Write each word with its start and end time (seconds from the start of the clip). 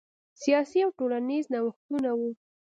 سیاسي 0.41 0.79
او 0.85 0.91
ټولنیز 0.97 1.45
نوښتونه 1.53 2.09
وو. 2.17 2.29